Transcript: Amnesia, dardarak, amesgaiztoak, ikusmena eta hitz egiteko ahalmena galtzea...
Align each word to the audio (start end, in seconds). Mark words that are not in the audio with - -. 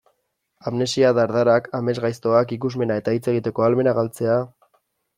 Amnesia, 0.71 1.11
dardarak, 1.19 1.69
amesgaiztoak, 1.81 2.57
ikusmena 2.59 3.01
eta 3.05 3.17
hitz 3.19 3.25
egiteko 3.37 3.67
ahalmena 3.71 3.99
galtzea... 4.03 4.45